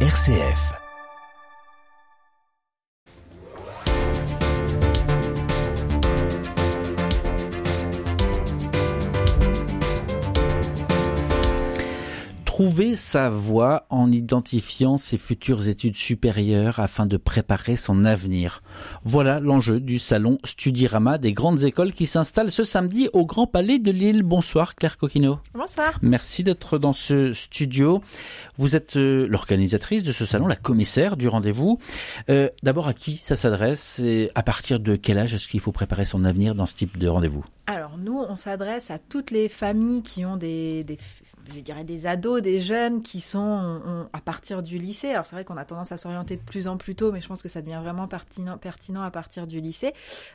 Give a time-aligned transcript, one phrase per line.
[0.00, 0.85] RCF.
[12.56, 18.62] Trouver sa voie en identifiant ses futures études supérieures afin de préparer son avenir.
[19.04, 23.78] Voilà l'enjeu du salon Studirama des grandes écoles qui s'installe ce samedi au Grand Palais
[23.78, 24.22] de Lille.
[24.22, 25.38] Bonsoir Claire Coquino.
[25.52, 25.98] Bonsoir.
[26.00, 28.00] Merci d'être dans ce studio.
[28.56, 31.78] Vous êtes euh, l'organisatrice de ce salon, la commissaire du rendez-vous.
[32.30, 35.72] Euh, d'abord, à qui ça s'adresse et à partir de quel âge est-ce qu'il faut
[35.72, 37.44] préparer son avenir dans ce type de rendez-vous?
[37.66, 40.84] Alors nous, on s'adresse à toutes les familles qui ont des,
[41.52, 45.10] je dirais des ados, des jeunes qui sont à partir du lycée.
[45.10, 47.26] Alors c'est vrai qu'on a tendance à s'orienter de plus en plus tôt, mais je
[47.26, 49.94] pense que ça devient vraiment pertinent, à partir du lycée.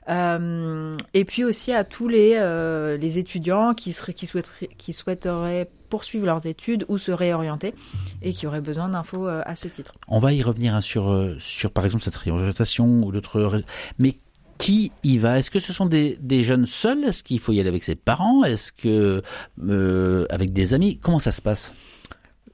[0.10, 6.26] Euh, et puis aussi à tous les, euh, les étudiants qui, souhaiteraient, qui souhaiteraient poursuivre
[6.26, 7.74] leurs études ou se réorienter
[8.22, 9.94] et qui auraient besoin d'infos euh, à ce titre.
[10.08, 13.62] On va y revenir hein, sur, sur par exemple cette réorientation ou d'autres.
[14.00, 14.18] Mais
[14.62, 15.40] qui y va?
[15.40, 17.04] Est-ce que ce sont des, jeunes seuls?
[17.04, 18.44] Est-ce qu'il faut y aller avec ses parents?
[18.44, 19.24] Est-ce que
[19.68, 21.00] euh, avec des amis?
[21.02, 21.74] Comment ça se passe?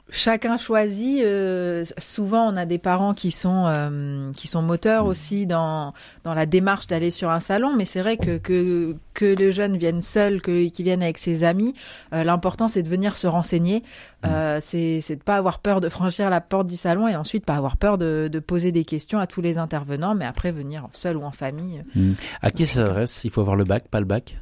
[0.10, 1.22] Chacun choisit.
[1.24, 5.08] Euh, souvent, on a des parents qui sont euh, qui sont moteurs mmh.
[5.08, 7.76] aussi dans dans la démarche d'aller sur un salon.
[7.76, 11.44] Mais c'est vrai que que que le jeune vienne seul, que qu'il vienne avec ses
[11.44, 11.74] amis.
[12.14, 13.84] Euh, l'important, c'est de venir se renseigner.
[14.24, 14.60] Mmh.
[14.62, 17.56] c'est c'est de pas avoir peur de franchir la porte du salon et ensuite pas
[17.56, 21.18] avoir peur de de poser des questions à tous les intervenants, mais après venir seul
[21.18, 21.84] ou en famille.
[21.96, 22.14] Mmh.
[22.42, 24.38] À qui s'adresse Il faut avoir le bac, pas le bac?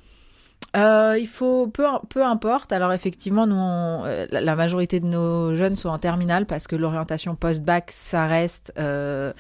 [0.75, 2.73] Euh, il faut peu peu importe.
[2.73, 7.35] Alors effectivement, nous, euh, la majorité de nos jeunes sont en terminale parce que l'orientation
[7.35, 9.31] post-bac, ça reste euh,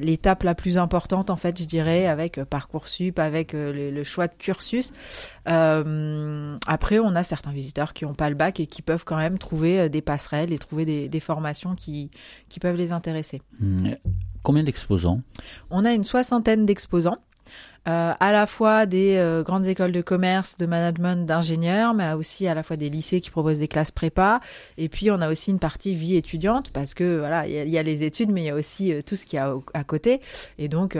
[0.00, 4.92] l'étape la plus importante en fait, je dirais, avec parcoursup, avec le, choix de cursus.
[5.46, 9.38] après, on a certains visiteurs qui n'ont pas le bac et qui peuvent quand même
[9.38, 12.10] trouver des passerelles et trouver des, des formations qui
[12.48, 13.42] qui peuvent les intéresser.
[13.58, 13.88] Mmh.
[14.42, 15.20] Combien d'exposants?
[15.70, 17.18] On a une soixantaine d'exposants.
[17.88, 22.46] Euh, à la fois des euh, grandes écoles de commerce, de management, d'ingénieurs, mais aussi
[22.46, 24.40] à la fois des lycées qui proposent des classes prépa.
[24.76, 27.82] Et puis on a aussi une partie vie étudiante parce que voilà, il y, a
[27.82, 30.20] les études, mais il y a aussi euh, tout ce qu'il y a à côté.
[30.58, 30.98] Et donc,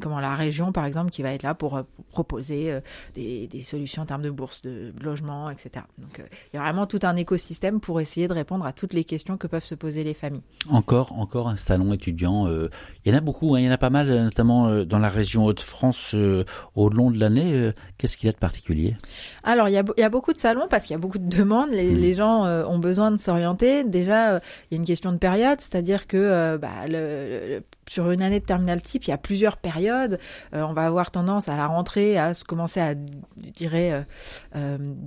[0.00, 2.80] comment la région, par exemple, qui va être là pour, proposer
[3.14, 5.84] des, solutions en termes de bourse, de logement, etc.
[5.98, 6.22] Donc,
[6.52, 9.36] il y a vraiment tout un écosystème pour essayer de répondre à toutes les questions
[9.36, 10.42] que peuvent se poser les familles.
[10.70, 12.48] Encore, encore un salon étudiant.
[12.48, 15.08] il y en a beaucoup, hein, il y en a pas mal, notamment dans la
[15.08, 17.52] région Haute-France euh, au long de l'année.
[17.54, 18.96] Euh, qu'est-ce qu'il y a de particulier?
[19.44, 21.18] Alors, il y, a, il y, a, beaucoup de salons parce qu'il y a beaucoup
[21.18, 21.70] de demandes.
[21.70, 23.84] Les, les gens euh, ont besoin de s'orienter.
[23.84, 28.40] Déjà, il y a une question de période, c'est-à-dire que bah, le, sur une année
[28.40, 30.18] de terminal type, il y a plusieurs périodes.
[30.52, 34.06] on va avoir tendance à la rentrée à se commencer à, je dirais,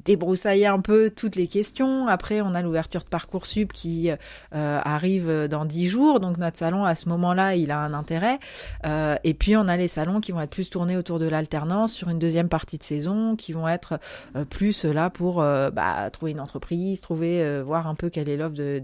[0.05, 2.07] débroussailler un peu toutes les questions.
[2.07, 4.09] Après, on a l'ouverture de Parcoursup qui
[4.51, 6.19] arrive dans dix jours.
[6.19, 8.39] Donc, notre salon, à ce moment-là, il a un intérêt.
[8.85, 12.09] et puis, on a les salons qui vont être plus tourner autour de l'alternance sur
[12.09, 13.99] une deuxième partie de saison, qui vont être
[14.35, 18.29] euh, plus là pour euh, bah, trouver une entreprise, trouver, euh, voir un peu quelle
[18.29, 18.81] est l'offre de,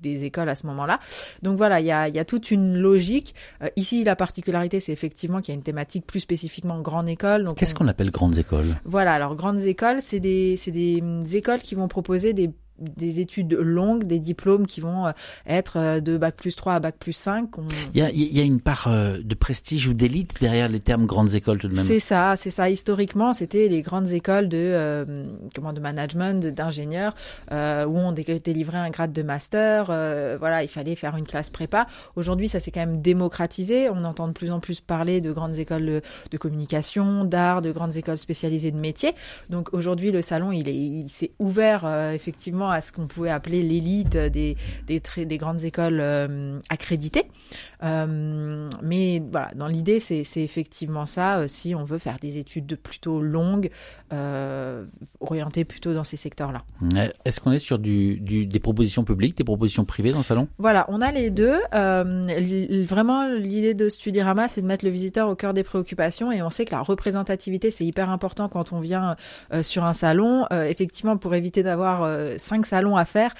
[0.00, 1.00] des écoles à ce moment-là.
[1.42, 3.31] Donc voilà, il y a, y a, toute une logique.
[3.76, 7.52] Ici, la particularité, c'est effectivement qu'il y a une thématique plus spécifiquement grande école.
[7.56, 8.66] Qu'est-ce qu'on appelle grandes écoles?
[8.84, 12.50] Voilà, alors grandes écoles, c'est des, des hum, écoles qui vont proposer des
[12.96, 15.12] des études longues, des diplômes qui vont euh,
[15.46, 17.48] être euh, de bac plus 3 à bac plus 5.
[17.94, 20.80] Il, y a, il y a une part euh, de prestige ou d'élite derrière les
[20.80, 21.84] termes grandes écoles tout de même.
[21.84, 22.70] C'est ça, c'est ça.
[22.70, 25.06] Historiquement, c'était les grandes écoles de
[25.54, 27.14] comment de management, d'ingénieurs,
[27.50, 29.86] où on délivrait un grade de master.
[29.86, 31.86] voilà, il fallait faire une classe prépa.
[32.16, 33.88] Aujourd'hui, ça s'est quand même démocratisé.
[33.90, 37.72] On entend de plus en plus parler de grandes écoles de, de communication, d'art, de
[37.72, 39.14] grandes écoles spécialisées de métiers.
[39.50, 44.56] Donc aujourd'hui, le salon, il s'est ouvert effectivement à ce qu'on pouvait appeler l'élite des,
[44.86, 47.26] des, des, grandes écoles euh, accréditées.
[47.82, 51.38] Euh, mais voilà, dans l'idée, c'est effectivement ça.
[51.38, 53.70] Euh, si on veut faire des études plutôt longues,
[55.20, 56.62] orientées plutôt dans ces secteurs-là.
[57.24, 60.48] Est-ce qu'on est sur du, du, des propositions publiques, des propositions privées dans le salon?
[60.58, 61.56] Voilà, on a les deux.
[61.72, 66.30] Vraiment, l'idée de Studirama, c'est de mettre le visiteur au cœur des préoccupations.
[66.30, 69.16] Et on sait que la représentativité, c'est hyper important quand on vient
[69.62, 70.44] sur un salon.
[70.50, 72.06] Effectivement, pour éviter d'avoir
[72.52, 73.34] cinq salons à faire,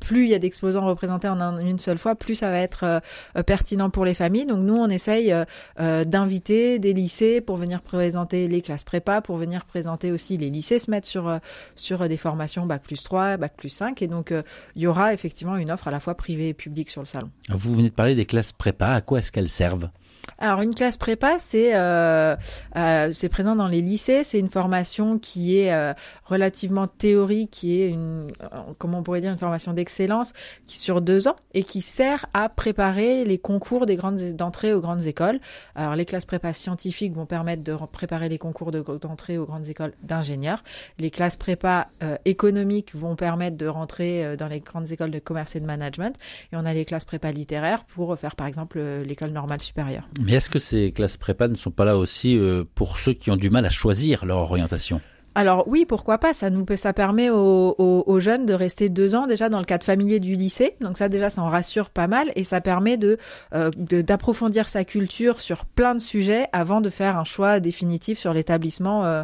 [0.00, 3.02] plus il y a d'exposants représentés en une seule fois, plus ça va être
[3.46, 4.46] pertinent pour les familles.
[4.46, 5.44] Donc nous, on essaye euh,
[5.80, 10.50] euh, d'inviter des lycées pour venir présenter les classes prépa, pour venir présenter aussi les
[10.50, 11.38] lycées se mettre sur euh,
[11.74, 14.02] sur des formations bac plus 3, bac plus 5.
[14.02, 14.32] Et donc
[14.76, 17.30] il y aura effectivement une offre à la fois privée et publique sur le salon.
[17.48, 18.88] Vous venez de parler des classes prépa.
[18.88, 19.90] À quoi est-ce qu'elles servent?
[20.38, 22.36] Alors une classe prépa, c'est euh,
[22.76, 24.22] euh, c'est présent dans les lycées.
[24.24, 25.94] C'est une formation qui est euh,
[26.24, 28.30] relativement théorique, qui est une
[28.78, 30.32] comment on pourrait dire une formation d'excellence
[30.66, 34.80] qui sur deux ans et qui sert à préparer les concours des grandes d'entrée aux
[34.80, 35.40] grandes écoles.
[35.74, 39.92] Alors les classes prépa scientifiques vont permettre de préparer les concours d'entrée aux grandes écoles
[40.02, 40.62] d'ingénieurs.
[40.98, 41.88] Les classes prépa
[42.24, 46.16] économiques vont permettre de rentrer dans les grandes écoles de commerce et de management.
[46.52, 50.08] Et on a les classes prépa littéraires pour faire par exemple l'école normale supérieure.
[50.18, 53.30] Mais est-ce que ces classes prépa ne sont pas là aussi euh, pour ceux qui
[53.30, 55.00] ont du mal à choisir leur orientation?
[55.38, 59.48] Alors oui, pourquoi pas Ça nous ça permet aux, jeunes de rester deux ans déjà
[59.48, 60.74] dans le cadre familier du lycée.
[60.80, 64.84] Donc ça déjà, ça en rassure pas mal et ça permet euh, de d'approfondir sa
[64.84, 69.22] culture sur plein de sujets avant de faire un choix définitif sur l'établissement euh,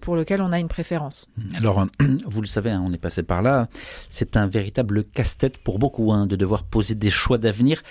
[0.00, 1.28] pour lequel on a une préférence.
[1.56, 1.84] Alors
[2.26, 3.66] vous le savez, hein, on est passé par là.
[4.10, 7.82] C'est un véritable casse-tête pour beaucoup hein, de devoir poser des choix d'avenir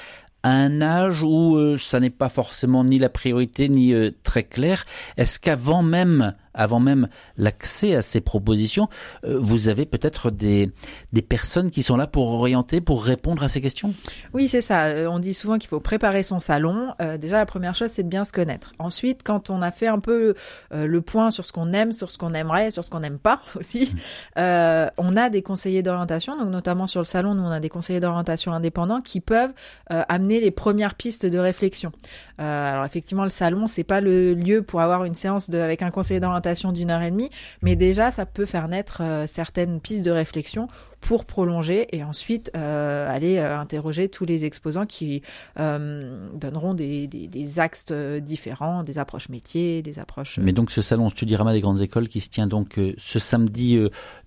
[0.44, 4.44] à un âge où euh, ça n'est pas forcément ni la priorité ni euh, très
[4.44, 4.86] clair.
[5.18, 7.08] Est-ce qu'avant même avant même
[7.38, 8.90] l'accès à ces propositions,
[9.24, 10.72] euh, vous avez peut-être des,
[11.14, 13.94] des personnes qui sont là pour orienter, pour répondre à ces questions?
[14.34, 14.86] Oui, c'est ça.
[14.86, 16.94] Euh, on dit souvent qu'il faut préparer son salon.
[17.02, 18.72] Euh, déjà, la première chose, c'est de bien se connaître.
[18.80, 20.34] Ensuite, quand on a fait un peu
[20.72, 23.40] le point sur ce qu'on aime, sur ce qu'on aimerait, sur ce qu'on n'aime pas
[23.60, 23.94] aussi,
[24.36, 26.38] on a des conseillers d'orientation.
[26.38, 29.54] Donc, notamment sur le salon, nous, on a des conseillers d'orientation indépendants qui peuvent
[29.90, 31.92] amener les premières pistes de réflexion.
[32.40, 35.92] alors, effectivement, le salon, c'est pas le lieu pour avoir une séance de, avec un
[35.92, 37.30] conseiller d'orientation d'une heure et demie,
[37.62, 40.68] mais déjà ça peut faire naître euh, certaines pistes de réflexion
[41.08, 45.22] pour prolonger et ensuite euh, aller euh, interroger tous les exposants qui
[45.58, 50.38] euh, donneront des, des, des, axes différents, des approches métiers, des approches.
[50.38, 53.80] Mais donc ce salon Studirama des grandes écoles qui se tient donc ce samedi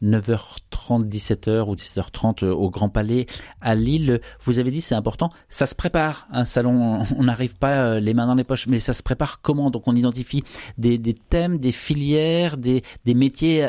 [0.02, 3.26] 9h30, 17h ou 17h30 au Grand Palais
[3.60, 4.22] à Lille.
[4.46, 7.02] Vous avez dit c'est important, ça se prépare un salon.
[7.18, 9.70] On n'arrive pas les mains dans les poches, mais ça se prépare comment?
[9.70, 10.44] Donc on identifie
[10.78, 13.68] des, des thèmes, des filières, des, des métiers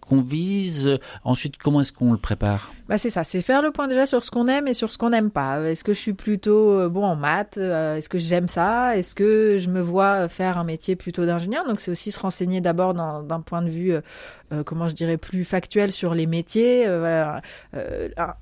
[0.00, 1.00] qu'on vise.
[1.24, 2.43] Ensuite comment est-ce qu'on le prépare?
[2.86, 4.98] Bah c'est ça, c'est faire le point déjà sur ce qu'on aime et sur ce
[4.98, 5.60] qu'on n'aime pas.
[5.62, 8.96] Est-ce que je suis plutôt euh, bon en maths euh, Est-ce que j'aime ça?
[8.98, 11.66] Est-ce que je me vois faire un métier plutôt d'ingénieur?
[11.66, 15.44] Donc c'est aussi se renseigner d'abord d'un point de vue, euh, comment je dirais, plus
[15.44, 16.86] factuel sur les métiers.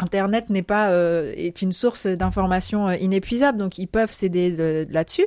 [0.01, 5.27] Internet n'est pas est une source d'informations inépuisable, donc ils peuvent s'aider là-dessus.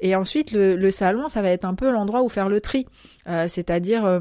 [0.00, 2.86] Et ensuite le, le, salon, ça va être un peu l'endroit où faire le tri,
[3.26, 4.20] c'est-à-dire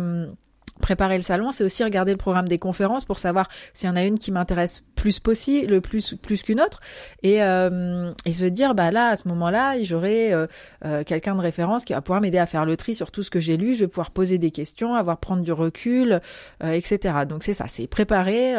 [0.85, 3.95] préparer le salon, c'est aussi regarder le programme des conférences pour savoir s'il y en
[3.95, 6.79] a une qui m'intéresse plus possible, le plus plus qu'une autre,
[7.23, 10.45] et euh, et se dire bah là à ce moment-là j'aurai euh,
[10.85, 13.31] euh, quelqu'un de référence qui va pouvoir m'aider à faire le tri sur tout ce
[13.31, 16.21] que j'ai lu, je vais pouvoir poser des questions, avoir prendre du recul,
[16.61, 17.25] etc.
[17.27, 18.55] Donc c'est ça, c'est préparer,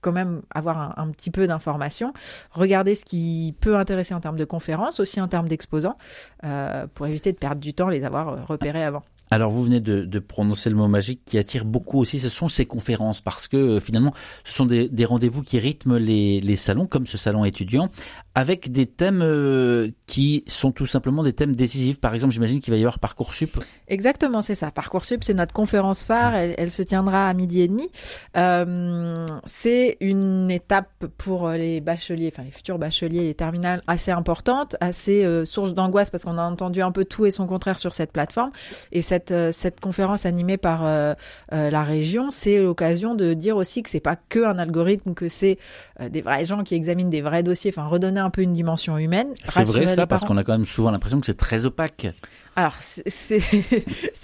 [0.00, 2.12] quand même avoir un, un petit peu d'informations,
[2.50, 5.96] regarder ce qui peut intéresser en termes de conférences, aussi en termes d'exposants,
[6.94, 9.04] pour éviter de perdre du temps, les avoir repérés avant.
[9.30, 12.66] Alors vous venez de, prononcer le mot magique qui attire beaucoup aussi, ce sont ces
[12.66, 14.12] conférences, parce que euh, finalement
[14.44, 17.88] ce sont des, rendez-vous qui rythment les, salons, comme ce salon étudiant,
[18.34, 22.00] avec des thèmes euh, qui sont tout simplement des thèmes décisifs.
[22.00, 23.58] Par exemple, j'imagine qu'il va y avoir Parcoursup.
[23.86, 24.70] Exactement, c'est ça.
[24.70, 27.88] Parcoursup, c'est notre conférence phare, elle, se tiendra à midi et demi.
[28.36, 34.76] Euh, c'est une étape pour les bacheliers, enfin les futurs bacheliers, les terminales, assez importante,
[34.80, 38.12] assez source d'angoisse, parce qu'on a entendu un peu tout et son contraire sur cette
[38.12, 38.50] plateforme.
[38.92, 41.14] Et cette euh, cette, conférence animée par euh,
[41.52, 45.28] euh, la région, c'est l'occasion de dire aussi que c'est pas que un algorithme, que
[45.28, 45.58] c'est
[46.10, 49.28] des vrais gens qui examinent des vrais dossiers, enfin redonner un peu une dimension humaine.
[49.44, 52.06] C'est vrai ça, parce qu'on a quand même souvent l'impression que c'est très opaque.
[52.58, 53.40] Alors, c'est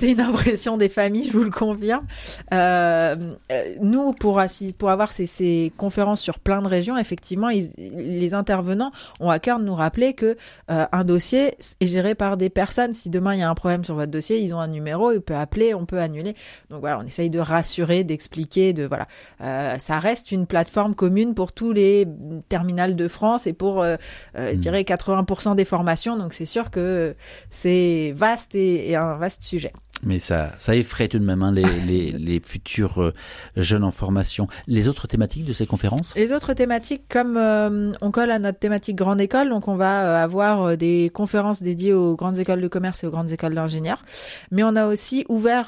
[0.02, 2.04] une impression des familles, je vous le confirme.
[2.52, 3.14] Euh,
[3.52, 4.42] euh, nous, pour,
[4.76, 9.60] pour avoir ces, ces, conférences sur plein de régions, effectivement, les intervenants ont à cœur
[9.60, 10.36] de nous rappeler que
[10.68, 12.92] euh, un dossier est géré par des personnes.
[12.92, 15.20] Si demain il y a un problème sur votre dossier, ils ont un numéro, ils
[15.20, 16.34] peuvent appeler, on peut annuler.
[16.70, 19.06] Donc voilà, on essaye de rassurer, d'expliquer, de voilà.
[19.42, 22.04] Euh, ça reste une plateforme commune pour tous les
[22.48, 23.94] terminales de France et pour, euh,
[24.36, 24.60] euh, je hmm.
[24.60, 26.16] dirais, 80% des formations.
[26.16, 27.14] Donc c'est sûr que
[27.48, 29.72] c'est vaste et, un vaste sujet.
[30.02, 33.14] Mais ça, ça effraie tout de même hein, les, les, les, futurs euh,
[33.56, 34.46] jeunes en formation.
[34.66, 36.14] Les autres thématiques de ces conférences?
[36.16, 40.04] Les autres thématiques, comme euh, on colle à notre thématique grande école, donc on va
[40.04, 44.02] euh, avoir des conférences dédiées aux grandes écoles de commerce et aux grandes écoles d'ingénieurs.
[44.50, 45.66] Mais on a aussi ouvert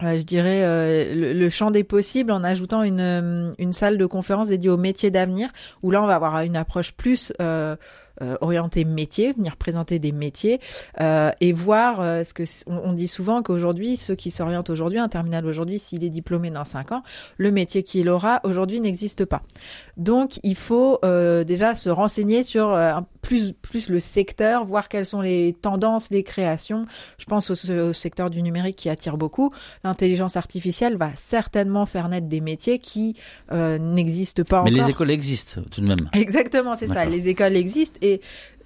[0.00, 4.68] je dirais le, le, champ des possibles en ajoutant une, une salle de conférence dédiée
[4.70, 5.48] aux métiers d'avenir
[5.84, 7.32] où là on va avoir une approche plus
[8.40, 10.60] orientés métiers, venir présenter des métiers
[11.00, 15.78] et voir ce que on, dit souvent qu'aujourd'hui ceux qui s'orientent aujourd'hui un terminal aujourd'hui
[15.78, 17.02] s'il est diplômé dans 5 ans,
[17.36, 19.42] le métier qu'il aura aujourd'hui n'existe pas.
[19.96, 22.76] Donc il faut déjà se renseigner sur
[23.22, 26.86] plus plus le secteur, voir quelles sont les tendances, les créations.
[27.18, 29.52] Je pense au, secteur du numérique qui attire beaucoup.
[29.84, 33.16] L'intelligence artificielle va certainement faire naître des métiers qui
[33.52, 34.72] euh, n'existent pas encore.
[34.72, 35.98] Mais les écoles existent tout de même.
[36.12, 37.04] Exactement, c'est ça.
[37.04, 38.11] Les écoles existent et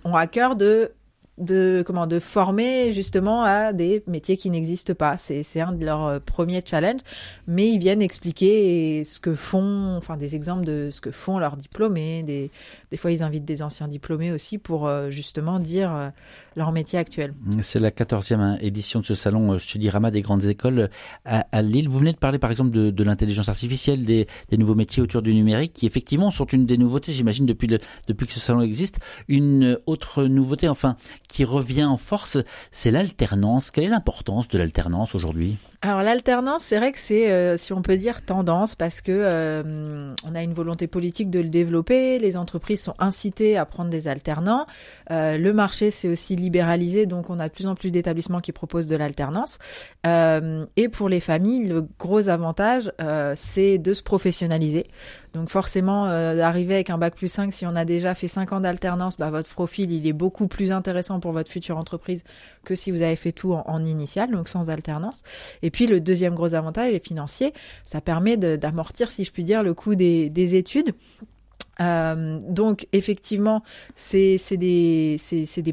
[0.04, 0.92] ont à cœur de
[1.38, 5.16] de comment de former justement à des métiers qui n'existent pas.
[5.16, 7.00] C'est c'est un de leurs euh, premiers challenges,
[7.46, 11.56] mais ils viennent expliquer ce que font, enfin des exemples de ce que font leurs
[11.56, 12.22] diplômés.
[12.22, 12.50] Des
[12.90, 16.08] des fois ils invitent des anciens diplômés aussi pour euh, justement dire euh,
[16.56, 17.34] leur métier actuel.
[17.60, 20.88] C'est la quatorzième hein, édition de ce salon Studirama des grandes écoles
[21.24, 21.88] à, Lille.
[21.88, 25.20] Vous venez de parler par exemple de, de l'intelligence artificielle, des, des, nouveaux métiers autour
[25.20, 27.78] du numérique, qui effectivement sont une des nouveautés, j'imagine depuis le
[28.08, 29.00] depuis que ce salon existe.
[29.28, 30.96] Une autre nouveauté, enfin
[31.28, 32.38] qui revient en force,
[32.70, 33.70] c'est l'alternance.
[33.70, 35.56] Quelle est l'importance de l'alternance aujourd'hui?
[35.86, 40.10] Alors l'alternance, c'est vrai que c'est, euh, si on peut dire, tendance parce que euh,
[40.26, 42.18] on a une volonté politique de le développer.
[42.18, 44.66] Les entreprises sont incitées à prendre des alternants.
[45.12, 48.50] Euh, le marché s'est aussi libéralisé, donc on a de plus en plus d'établissements qui
[48.50, 49.58] proposent de l'alternance.
[50.04, 52.92] et pour les familles, le gros avantage,
[53.34, 54.86] c'est de se professionnaliser.
[55.34, 58.60] Donc forcément, d'arriver avec un bac plus 5, si on a déjà fait 5 ans
[58.60, 62.24] d'alternance, bah, votre profil, il est beaucoup plus intéressant pour votre future entreprise
[62.64, 65.22] que si vous avez fait tout en, en initial, donc sans alternance.
[65.84, 67.52] Le deuxième gros avantage est financier.
[67.82, 70.94] Ça permet d'amortir, si je puis dire, le coût des, des études.
[71.80, 73.62] Euh, donc effectivement,
[73.94, 75.16] c'est des,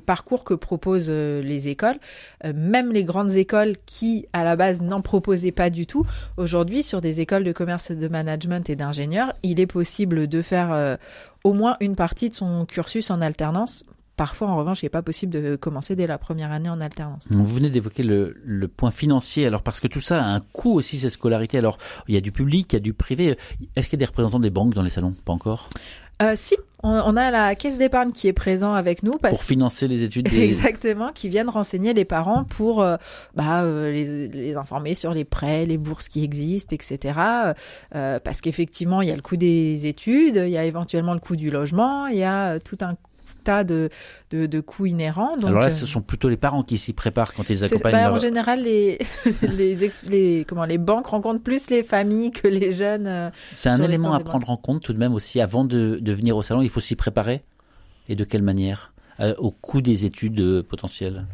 [0.06, 1.96] parcours que proposent euh, les écoles,
[2.44, 6.06] euh, même les grandes écoles qui à la base n'en proposaient pas du tout.
[6.38, 10.98] Aujourd'hui, sur des écoles de commerce, de management et d'ingénieurs, il est possible de faire
[11.44, 13.84] au moins une partie de son cursus en alternance
[14.16, 17.28] Parfois, en revanche, il n'est pas possible de commencer dès la première année en alternance.
[17.32, 20.74] Vous venez d'évoquer le, le, point financier, alors parce que tout ça a un coût
[20.74, 21.58] aussi, ces scolarités.
[21.58, 21.78] Alors,
[22.08, 23.38] il y a du public, il y a du privé.
[23.76, 25.16] Est-ce qu'il y a des représentants des banques dans les salons?
[25.26, 25.70] Pas encore?
[26.22, 30.04] Euh, si, on, a la caisse d'épargne qui est présent avec nous pour financer les
[30.04, 30.30] études.
[30.30, 30.44] Des...
[30.44, 32.98] Exactement, qui viennent renseigner les parents pour euh,
[33.36, 37.20] bah, euh, les, les, informer sur les prêts, les bourses qui existent, etc.
[37.96, 41.20] Euh, parce qu'effectivement, il y a le coût des études, il y a éventuellement le
[41.20, 42.96] coût du logement, il y a tout un
[43.44, 43.90] tas de,
[44.32, 45.36] de, de coûts inhérents.
[45.44, 47.94] Alors là, ce sont plutôt les parents qui s'y préparent quand ils accompagnent.
[47.94, 48.98] Bah, En général, les,
[49.42, 49.76] les,
[50.10, 53.08] les, comment, les banques rencontrent plus les familles que les jeunes.
[53.08, 56.12] Euh, C'est un élément à prendre en compte tout de même aussi avant de, de
[56.14, 56.62] venir au salon.
[56.62, 57.44] Il faut s'y préparer.
[58.10, 58.94] Et de quelle manière?
[59.20, 61.26] Euh, Au coût des études euh, potentielles?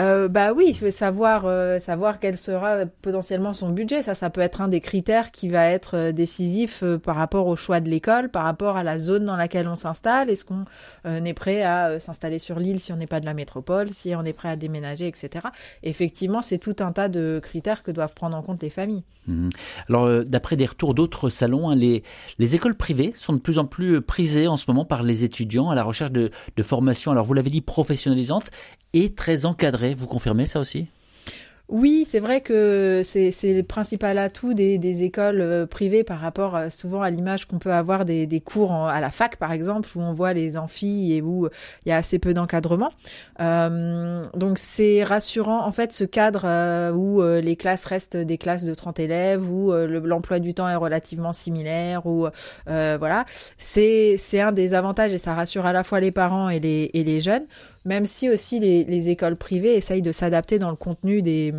[0.00, 4.02] Euh, bah oui, il faut savoir euh, savoir quel sera potentiellement son budget.
[4.02, 7.46] Ça, ça peut être un des critères qui va être euh, décisif euh, par rapport
[7.46, 10.30] au choix de l'école, par rapport à la zone dans laquelle on s'installe.
[10.30, 10.64] Est-ce qu'on
[11.04, 14.24] est prêt à s'installer sur l'île si on n'est pas de la métropole, si on
[14.24, 15.46] est prêt à déménager, etc.
[15.82, 19.04] Effectivement, c'est tout un tas de critères que doivent prendre en compte les familles.
[19.26, 19.50] Mmh.
[19.88, 22.02] Alors, d'après des retours d'autres salons, hein, les
[22.38, 25.68] les écoles privées sont de plus en plus prisées en ce moment par les étudiants
[25.68, 27.12] à la recherche de, de formation.
[27.12, 28.50] Alors, vous l'avez dit, professionnalisante
[28.92, 29.46] et très
[29.94, 30.88] Vous confirmez ça aussi?
[31.70, 36.68] Oui, c'est vrai que c'est le principal atout des, écoles euh, privées par rapport euh,
[36.68, 40.12] souvent à l'image qu'on peut avoir des, cours à la fac, par exemple, où on
[40.12, 41.48] voit les amphis et où
[41.86, 42.90] il y a assez peu d'encadrement.
[43.40, 48.74] Euh, donc c'est rassurant, en fait, ce cadre où les classes restent des classes de
[48.74, 52.26] 30 élèves, où l'emploi du temps est relativement similaire, où
[52.66, 53.26] voilà,
[53.58, 57.46] c'est un des avantages et ça rassure à la fois les parents et les jeunes
[57.84, 61.52] même si aussi les, les écoles privées essayent de s'adapter dans le contenu des,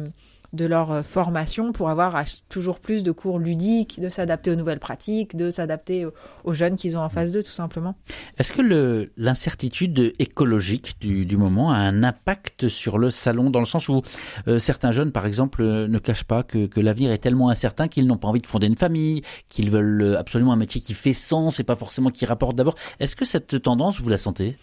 [0.53, 4.79] de leur euh, formation pour avoir toujours plus de cours ludiques, de s'adapter aux nouvelles
[4.79, 6.05] pratiques, de s'adapter
[6.43, 7.95] aux jeunes qu'ils ont en face d'eux, tout simplement.
[8.37, 13.65] Est-ce que l'incertitude écologique du, du, moment a un impact sur le salon, dans le
[13.65, 14.01] sens où
[14.47, 17.87] euh, certains jeunes, par exemple, euh, ne cachent pas que, que l'avenir est tellement incertain
[17.87, 21.13] qu'ils n'ont pas envie de fonder une famille, qu'ils veulent absolument un métier qui fait
[21.13, 22.75] sens et pas forcément qui rapporte d'abord.
[22.99, 24.57] Est-ce que cette tendance, vous la sentez?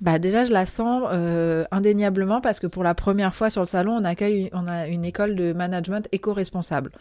[0.00, 3.66] Bah déjà je la sens euh, indéniablement parce que pour la première fois sur le
[3.66, 6.92] salon on accueille on a une école de management éco-responsable.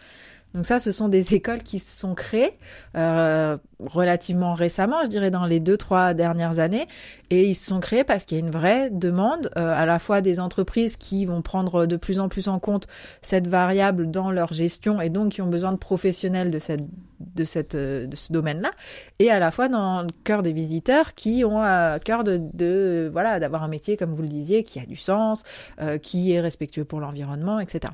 [0.53, 2.57] Donc ça, ce sont des écoles qui se sont créées
[2.95, 6.87] euh, relativement récemment, je dirais dans les deux trois dernières années,
[7.29, 9.99] et ils se sont créés parce qu'il y a une vraie demande euh, à la
[9.99, 12.87] fois des entreprises qui vont prendre de plus en plus en compte
[13.21, 16.83] cette variable dans leur gestion et donc qui ont besoin de professionnels de cette
[17.19, 18.71] de cette de ce domaine-là,
[19.19, 23.09] et à la fois dans le cœur des visiteurs qui ont à cœur de, de
[23.11, 25.43] voilà d'avoir un métier comme vous le disiez qui a du sens,
[25.81, 27.93] euh, qui est respectueux pour l'environnement, etc.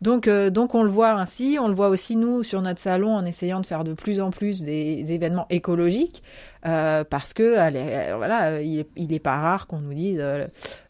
[0.00, 3.14] Donc euh, donc on le voit ainsi, on le voit aussi nous sur notre salon
[3.14, 6.22] en essayant de faire de plus en plus des événements écologiques.
[6.62, 7.54] parce que
[8.16, 10.22] voilà, il est, pas rare qu'on nous dise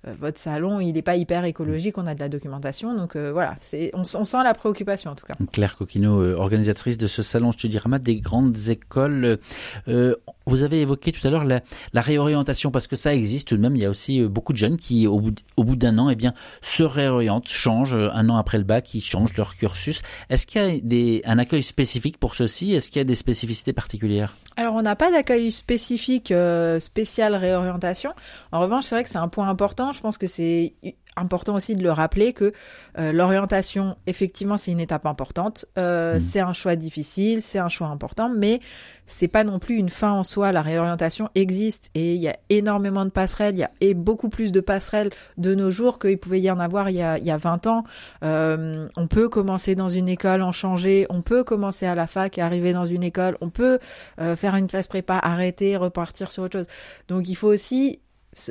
[0.05, 2.97] votre salon, il n'est pas hyper écologique, on a de la documentation.
[2.97, 5.35] Donc voilà, c'est, on, sent la préoccupation en tout cas.
[5.53, 9.39] Claire Coquino, organisatrice de ce salon Studirama des grandes écoles.
[9.87, 11.61] vous avez évoqué tout à l'heure la,
[11.93, 13.77] la, réorientation parce que ça existe tout de même.
[13.77, 16.17] Il y a aussi beaucoup de jeunes qui, au bout, au bout d'un an, eh
[16.17, 20.03] bien, se réorientent, changent un an après le bac, qui changent leur cursus.
[20.31, 23.15] Est-ce qu'il y a des, un accueil spécifique pour ceci Est-ce qu'il y a des
[23.15, 24.37] spécificités particulières?
[24.57, 28.13] Alors, on n'a pas d'accueil spécifique euh, spécial réorientation.
[28.51, 29.88] En revanche, c'est vrai que c'est un point important.
[29.93, 30.75] Je pense que c'est
[31.19, 32.53] important aussi de le rappeler que
[32.99, 35.67] euh, l'orientation, effectivement, c'est une étape importante.
[35.79, 36.21] Euh, mmh.
[36.21, 38.61] C'est un choix difficile, c'est un choix important, mais
[39.07, 40.53] c'est pas non plus une fin en soi.
[40.53, 43.55] La réorientation existe et il y a énormément de passerelles.
[43.55, 46.61] Il y a et beaucoup plus de passerelles de nos jours qu'il pouvait y en
[46.61, 47.85] avoir il y a, il y a 20 ans.
[48.23, 51.07] Euh, on peut commencer dans une école, en changer.
[51.11, 53.37] On peut commencer à la fac et arriver dans une école.
[53.41, 53.79] On peut
[54.37, 56.67] faire une classe prépa, arrêter, repartir sur autre chose.
[57.09, 58.01] Donc il faut aussi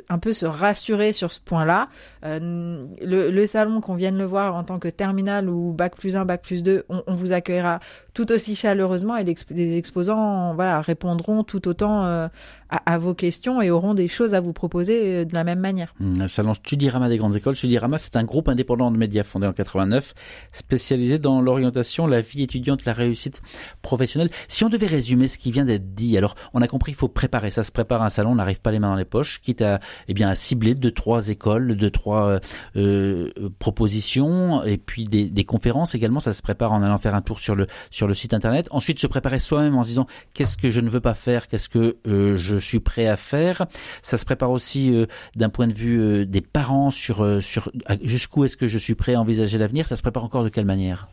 [0.08, 1.88] un peu se rassurer sur ce point-là.
[2.24, 6.24] Euh, le, salon, qu'on vienne le voir en tant que terminal ou bac plus 1,
[6.24, 7.80] bac plus 2, on, vous accueillera
[8.18, 12.26] tout aussi chaleureusement et les exposants voilà, répondront tout autant euh,
[12.68, 15.94] à, vos questions et auront des choses à vous proposer euh, de la même manière.
[16.00, 17.54] Mmh, le salon Studirama des grandes écoles.
[17.54, 20.14] Studirama, c'est un groupe indépendant de médias fondé en 89,
[20.50, 23.40] spécialisé dans l'orientation, la vie étudiante, la réussite
[23.82, 24.30] professionnelle.
[24.48, 27.08] Si on devait résumer ce qui vient d'être dit, alors on a compris qu'il faut
[27.08, 27.50] préparer.
[27.50, 29.78] Ça se prépare un salon, on n'arrive pas les mains dans les poches, quitte à,
[30.08, 32.40] eh bien, à cibler deux, trois écoles, deux, trois euh,
[32.74, 36.18] euh, propositions, et puis des, des, conférences également.
[36.18, 38.68] Ça se prépare en allant faire un tour sur le sur le site internet.
[38.70, 41.68] Ensuite, se préparer soi-même en se disant qu'est-ce que je ne veux pas faire, qu'est-ce
[41.68, 43.66] que je je suis prêt à faire?
[44.02, 47.70] Ça se prépare aussi euh, d'un point de vue euh, des parents sur euh, sur
[48.02, 49.86] jusqu'où est-ce que je suis prêt à envisager l'avenir?
[49.86, 51.08] Ça se prépare encore de quelle manière?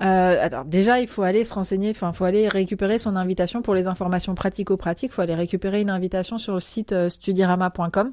[0.00, 3.74] Alors déjà, il faut aller se renseigner, enfin, il faut aller récupérer son invitation pour
[3.74, 5.12] les informations pratico-pratiques.
[5.12, 8.12] Il faut aller récupérer une invitation sur le site studirama.com.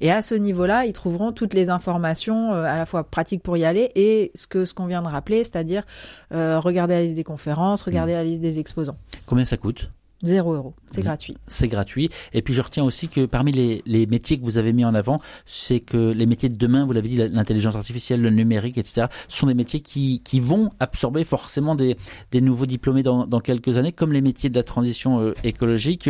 [0.00, 3.64] Et à ce niveau-là, ils trouveront toutes les informations à la fois pratiques pour y
[3.64, 5.84] aller et ce que ce qu'on vient de rappeler, c'est-à-dire
[6.30, 8.16] regarder la liste des conférences, regarder mmh.
[8.16, 8.96] la liste des exposants.
[9.26, 9.90] Combien ça coûte?
[10.22, 11.36] Zéro euro, c'est gratuit.
[11.46, 12.08] C'est gratuit.
[12.32, 14.94] Et puis je retiens aussi que parmi les, les, métiers que vous avez mis en
[14.94, 19.08] avant, c'est que les métiers de demain, vous l'avez dit, l'intelligence artificielle, le numérique, etc.,
[19.28, 21.98] sont des métiers qui, qui vont absorber forcément des,
[22.30, 26.08] des nouveaux diplômés dans, dans quelques années, comme les métiers de la transition euh, écologique.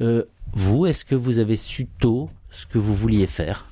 [0.00, 3.66] Euh, vous, est-ce que vous avez su tôt ce que vous vouliez faire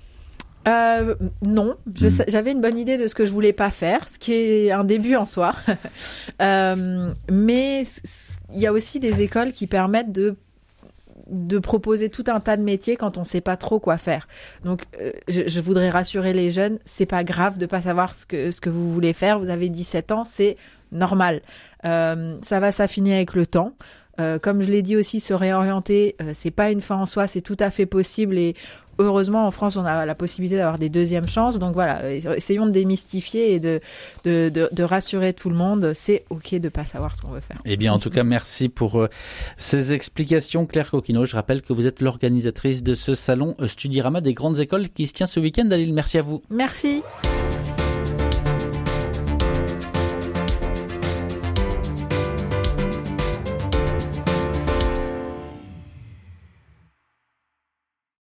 [0.69, 2.09] euh, non, hmm.
[2.29, 4.85] j'avais une bonne idée de ce que je voulais pas faire, ce qui est un
[4.85, 5.55] début en soi.
[6.43, 7.83] euh, mais
[8.53, 10.37] il y a aussi des écoles qui permettent de
[11.31, 14.27] de proposer tout un tas de métiers quand on sait pas trop quoi faire.
[14.65, 18.27] Donc, euh, je, je, voudrais rassurer les jeunes, c'est pas grave de pas savoir ce
[18.27, 19.39] que ce que vous voulez faire.
[19.39, 20.57] Vous avez 17 ans, c'est
[20.93, 21.41] normal.
[21.85, 23.75] Euh, ça va s'affiner avec le temps.
[24.21, 27.27] Euh, comme je l'ai dit aussi, se réorienter, euh, c'est pas une fin en soi,
[27.27, 28.55] c'est tout à fait possible et
[28.99, 31.59] heureusement, en France, on a la possibilité d'avoir des deuxièmes chances.
[31.59, 33.81] Donc voilà, essayons de démystifier et de,
[34.25, 35.93] de, rassurer tout le monde.
[35.95, 37.57] C'est OK de pas savoir ce qu'on veut faire.
[37.65, 39.09] Eh bien, en tout cas, merci pour euh,
[39.57, 41.25] ces explications, Claire Coquino.
[41.25, 45.15] Je rappelle que vous êtes l'organisatrice de ce salon Studirama des grandes écoles qui se
[45.15, 45.65] tient ce week-end.
[45.65, 46.43] Dalil, merci à vous.
[46.51, 47.03] Merci.